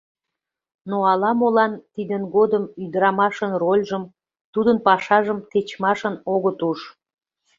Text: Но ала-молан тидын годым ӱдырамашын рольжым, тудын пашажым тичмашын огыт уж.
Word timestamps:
Но 0.89 0.97
ала-молан 1.11 1.73
тидын 1.93 2.23
годым 2.35 2.63
ӱдырамашын 2.83 3.51
рольжым, 3.61 4.03
тудын 4.53 4.77
пашажым 4.85 5.39
тичмашын 5.51 6.15
огыт 6.33 6.59
уж. 6.69 6.79